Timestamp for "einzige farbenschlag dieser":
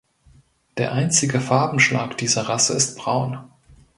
0.93-2.49